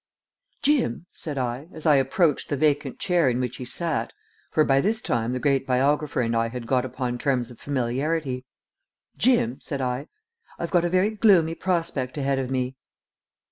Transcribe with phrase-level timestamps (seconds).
[0.63, 4.13] "Jim," said I, as I approached the vacant chair in which he sat
[4.49, 8.43] for by this time the great biographer and I had got upon terms of familiarity
[9.15, 10.07] "Jim," said I,
[10.57, 12.77] "I've got a very gloomy prospect ahead of me."